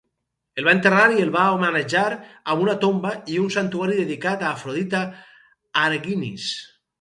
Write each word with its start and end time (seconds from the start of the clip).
El 0.59 0.67
va 0.67 0.71
enterrar 0.75 1.03
i 1.17 1.25
el 1.25 1.33
va 1.35 1.43
homenatjar 1.57 2.05
amb 2.53 2.63
una 2.63 2.75
tomba 2.85 3.11
i 3.35 3.37
un 3.43 3.53
santuari 3.57 3.99
dedicat 4.01 4.47
a 4.49 4.55
Afrodita 4.59 5.05
Argynnis. 5.85 6.49